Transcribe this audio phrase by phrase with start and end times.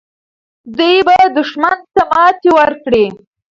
[0.77, 3.05] دوی به دښمن ته ماتې ورکړي.